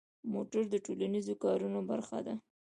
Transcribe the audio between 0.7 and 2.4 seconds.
ټولنیزو کارونو برخه ده.